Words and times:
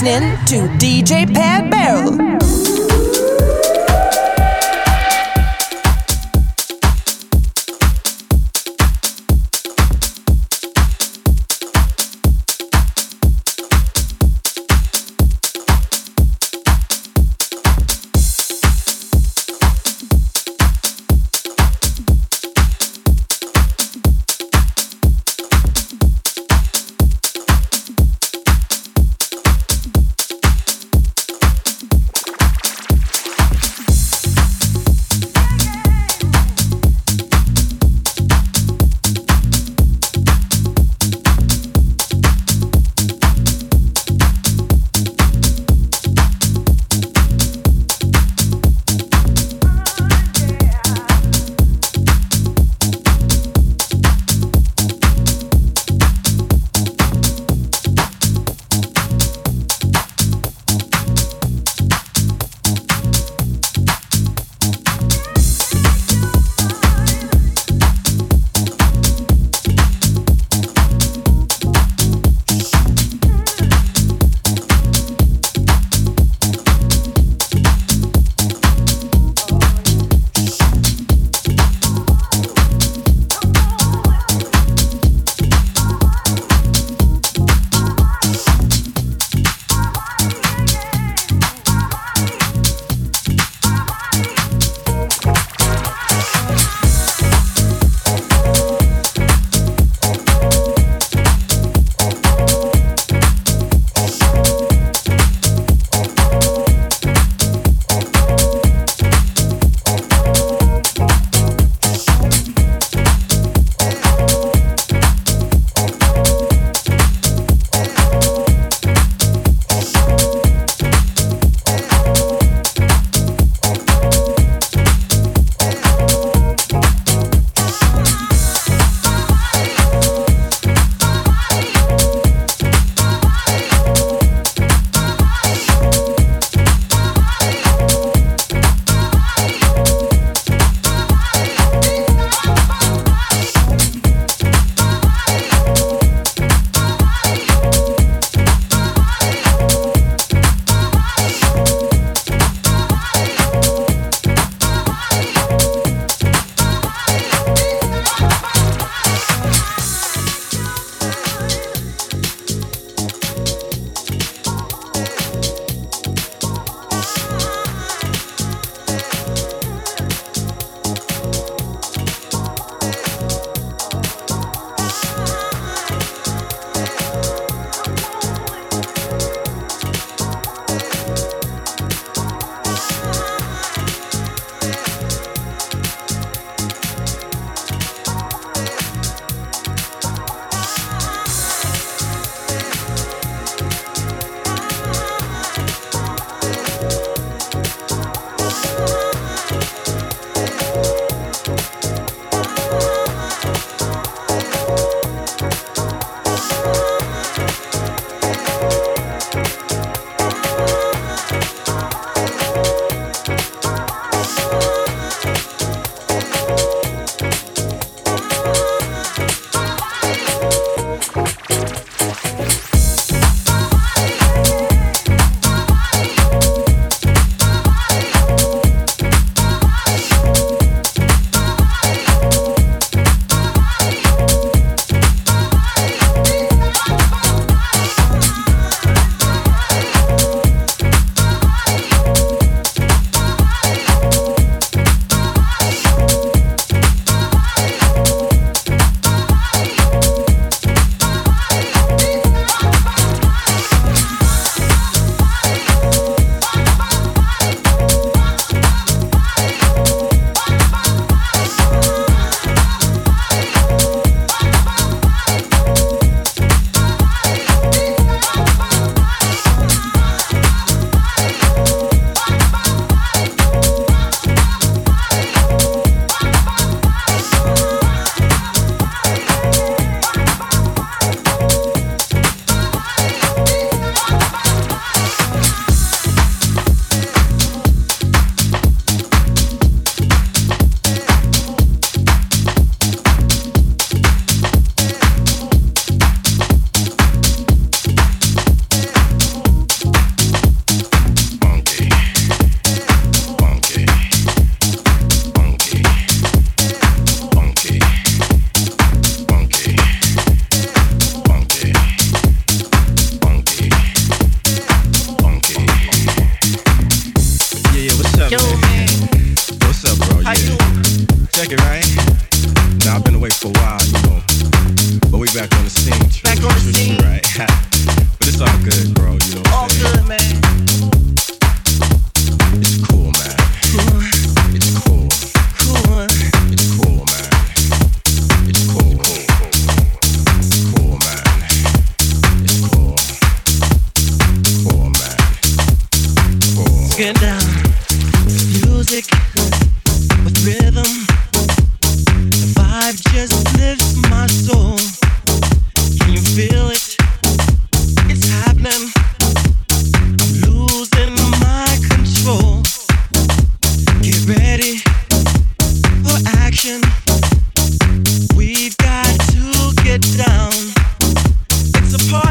listening 0.00 0.30
to 0.44 0.68
DJ 0.78 1.26
Pat 1.34 1.68
Barrel. 1.70 2.77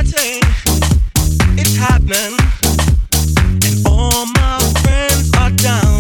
It's 0.09 1.75
happening, 1.75 2.38
and 3.65 3.86
all 3.86 4.25
my 4.25 4.59
friends 4.81 5.31
are 5.36 5.51
down. 5.51 5.97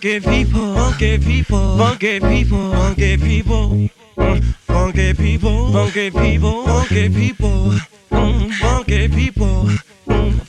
funky 0.00 0.18
people, 0.20 0.74
funky 0.76 1.18
people, 1.18 1.76
funky 1.76 2.20
people, 2.20 2.70
funky 2.72 3.18
people, 3.18 3.88
funky 4.66 5.12
people, 5.12 5.72
funky 5.72 6.10
people, 6.10 6.64
funky 6.64 7.08
people, 7.10 7.72
funky 8.58 9.08
people, 9.08 9.68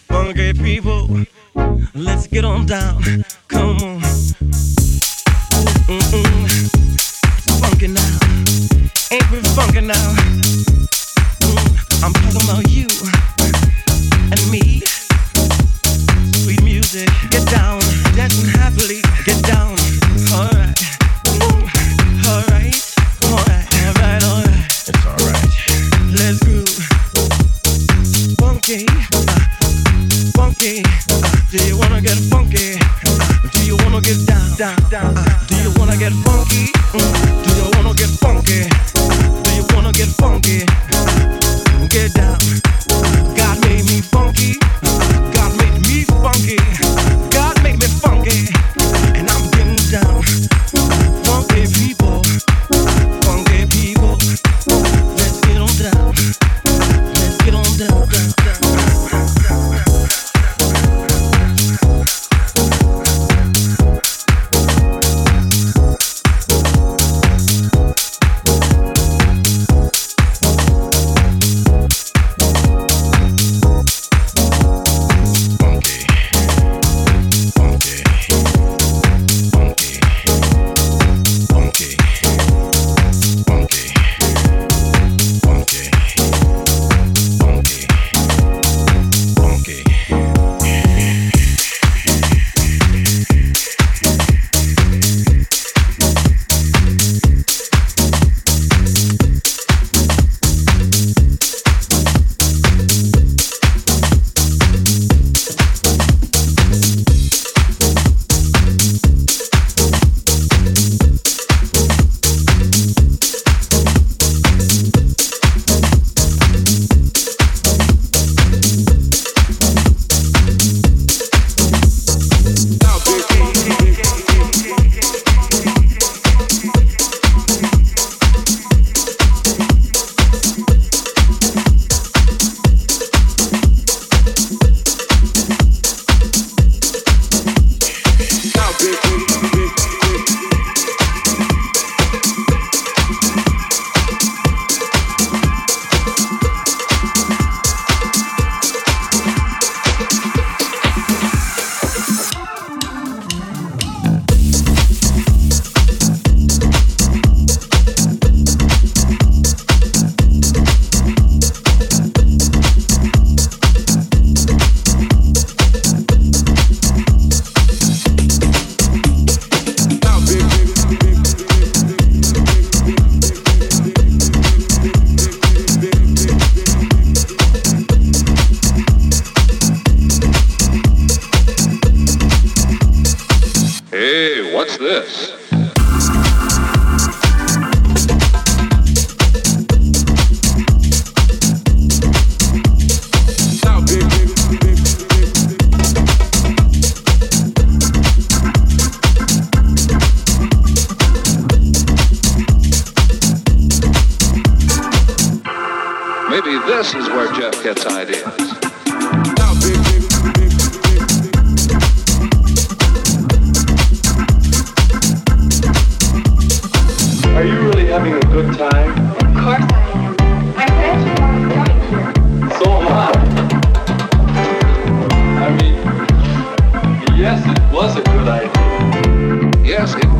funky 0.07 0.53
people. 0.53 1.25
Let's 1.93 2.27
get 2.27 2.45
on 2.45 2.65
down. 2.65 3.03
Come 3.49 3.75
on. 3.81 3.99
Funky 7.59 7.87
now. 7.87 8.19
Ain't 9.11 9.31
we 9.31 9.39
funky 9.51 9.81
now? 9.81 10.15
I'm 12.01 12.13
talking 12.13 12.41
about 12.41 12.69
you. 12.69 12.90
gladly 18.75 19.01
get 19.25 19.43
down. 19.43 19.50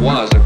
Was 0.01 0.40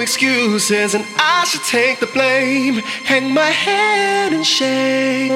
excuses 0.00 0.94
and 0.94 1.06
I 1.16 1.44
should 1.44 1.62
take 1.62 2.00
the 2.00 2.06
blame. 2.06 2.74
Hang 3.04 3.32
my 3.32 3.50
head 3.50 4.32
in 4.32 4.42
shame. 4.42 5.30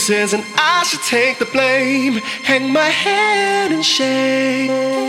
Excuses 0.00 0.32
and 0.32 0.44
I 0.56 0.82
should 0.84 1.02
take 1.02 1.38
the 1.38 1.44
blame. 1.44 2.14
Hang 2.42 2.72
my 2.72 2.88
head 2.88 3.70
in 3.70 3.82
shame. 3.82 4.99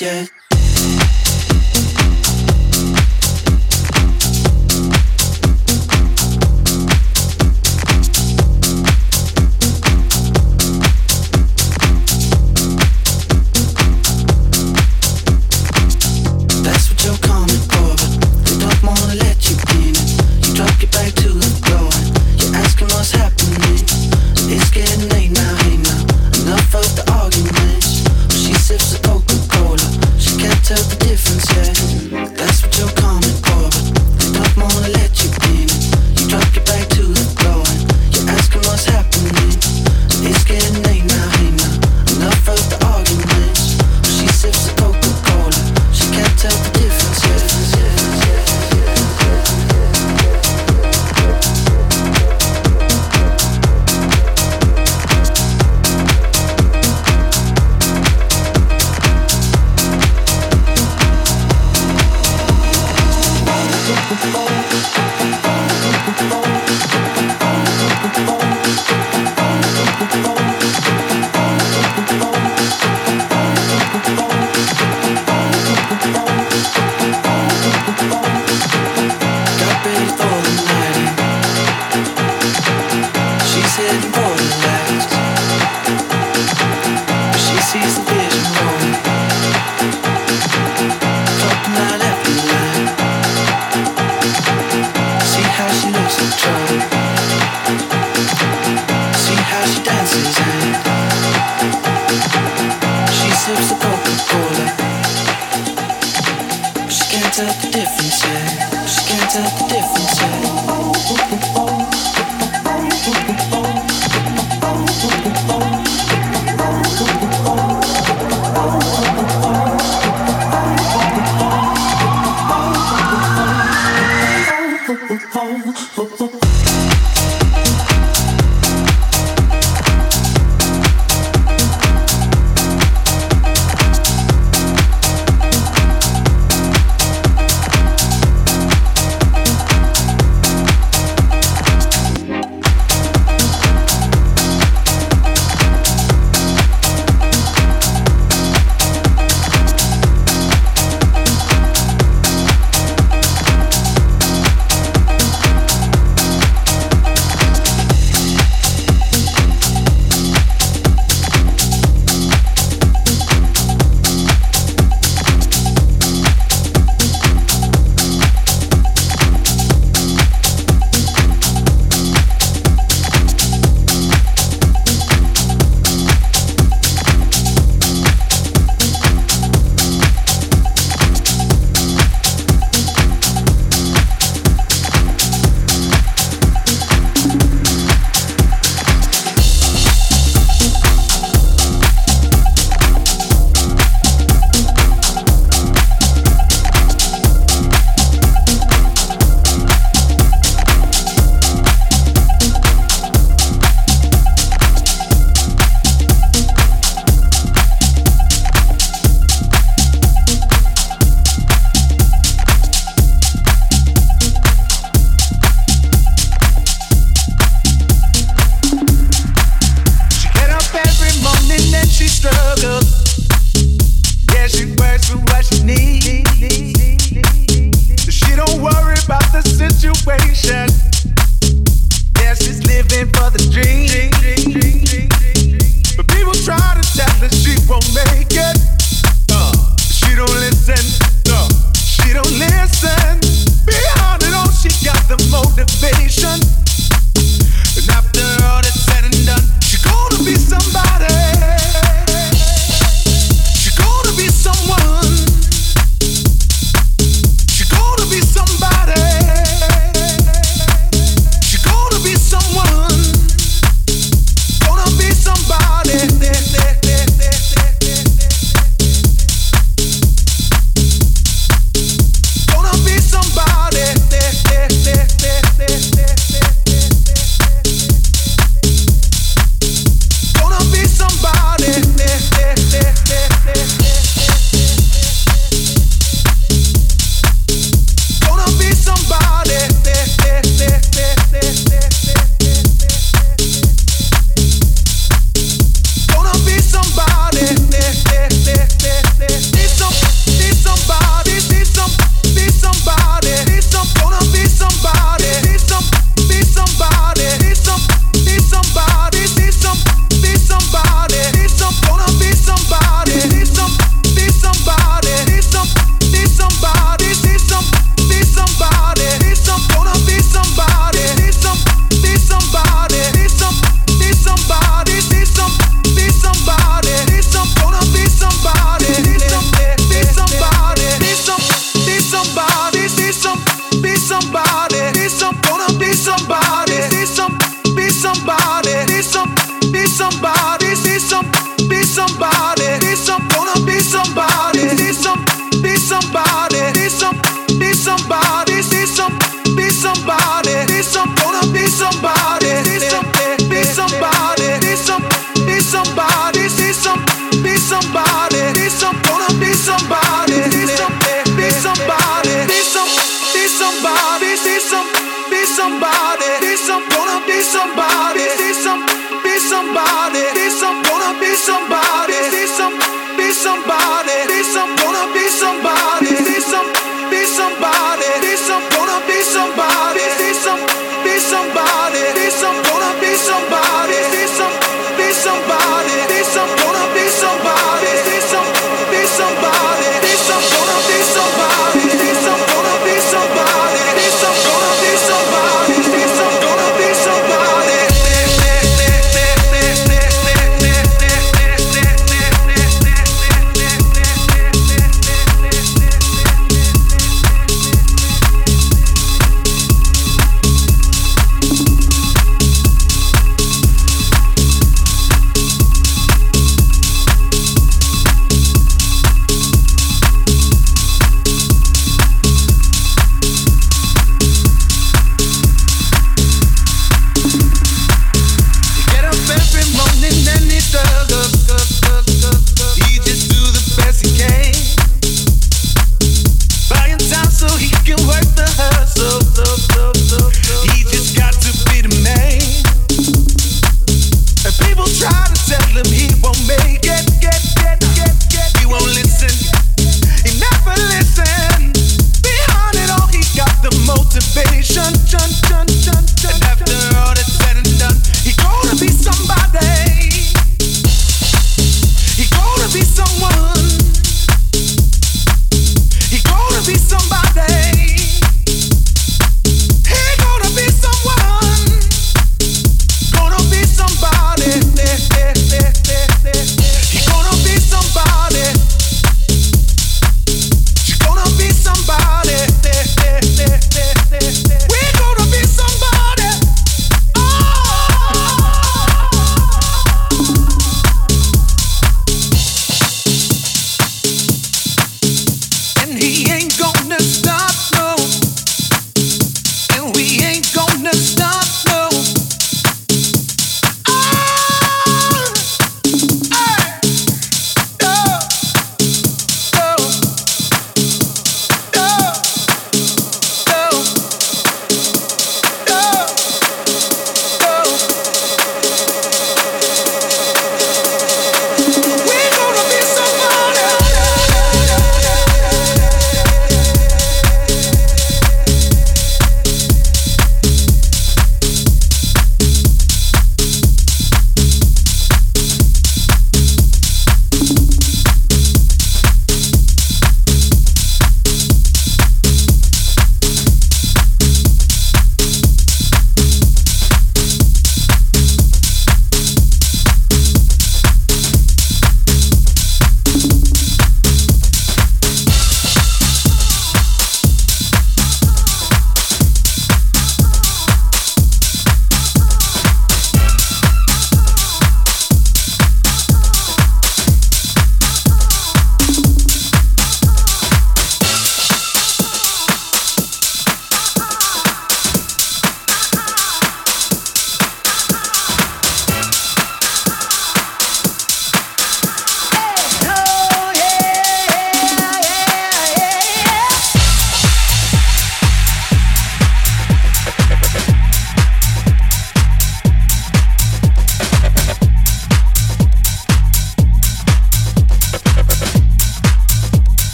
Yet. 0.00 0.37